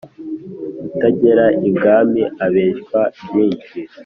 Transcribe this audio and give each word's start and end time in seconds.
Utagera 0.87 1.45
ibwami 1.69 2.21
abeshywa 2.45 3.01
byinshi. 3.23 3.79